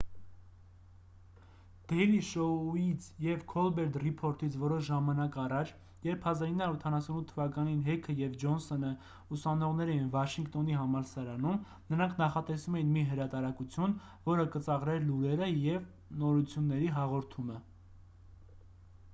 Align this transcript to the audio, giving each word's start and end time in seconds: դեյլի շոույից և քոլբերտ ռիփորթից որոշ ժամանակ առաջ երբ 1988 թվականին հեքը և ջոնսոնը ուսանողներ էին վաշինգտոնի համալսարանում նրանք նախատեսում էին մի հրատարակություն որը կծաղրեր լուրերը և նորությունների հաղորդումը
դեյլի 1.89 2.21
շոույից 2.29 3.09
և 3.25 3.43
քոլբերտ 3.51 3.97
ռիփորթից 4.03 4.55
որոշ 4.63 4.81
ժամանակ 4.87 5.37
առաջ 5.43 5.73
երբ 6.07 6.25
1988 6.31 7.21
թվականին 7.33 7.83
հեքը 7.89 8.15
և 8.21 8.39
ջոնսոնը 8.45 8.91
ուսանողներ 9.39 9.93
էին 9.97 10.09
վաշինգտոնի 10.17 10.79
համալսարանում 10.79 11.61
նրանք 11.93 12.17
նախատեսում 12.25 12.79
էին 12.83 12.91
մի 12.97 13.05
հրատարակություն 13.13 13.97
որը 14.33 14.49
կծաղրեր 14.57 15.07
լուրերը 15.11 15.53
և 15.69 15.87
նորությունների 16.25 16.93
հաղորդումը 16.99 17.63